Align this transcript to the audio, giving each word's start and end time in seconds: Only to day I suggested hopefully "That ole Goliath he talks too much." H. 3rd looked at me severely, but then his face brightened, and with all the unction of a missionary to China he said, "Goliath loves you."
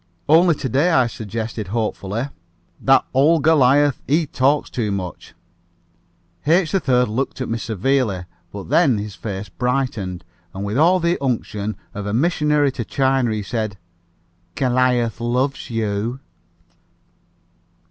Only 0.27 0.55
to 0.55 0.67
day 0.67 0.89
I 0.89 1.05
suggested 1.05 1.67
hopefully 1.67 2.29
"That 2.81 3.05
ole 3.13 3.37
Goliath 3.39 4.01
he 4.07 4.25
talks 4.25 4.71
too 4.71 4.89
much." 4.91 5.35
H. 6.47 6.71
3rd 6.71 7.07
looked 7.07 7.39
at 7.39 7.47
me 7.49 7.59
severely, 7.59 8.25
but 8.51 8.69
then 8.69 8.97
his 8.97 9.13
face 9.13 9.47
brightened, 9.47 10.23
and 10.55 10.65
with 10.65 10.75
all 10.79 10.99
the 10.99 11.19
unction 11.21 11.75
of 11.93 12.07
a 12.07 12.15
missionary 12.15 12.71
to 12.71 12.83
China 12.83 13.31
he 13.31 13.43
said, 13.43 13.77
"Goliath 14.55 15.21
loves 15.21 15.69
you." 15.69 16.19